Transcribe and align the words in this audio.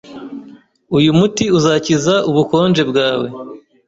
Uyu 0.97 1.11
muti 1.19 1.45
uzakiza 1.57 2.15
ubukonje 2.29 2.81
bwawe. 2.89 3.27